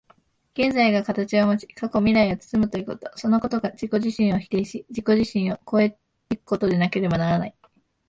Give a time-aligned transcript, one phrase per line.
[0.55, 5.99] 現在が形をもち、過去未来を包むということ、そのことが自己自身を否定し、自己自身を越え
[6.35, 7.55] 行くことでなければならない。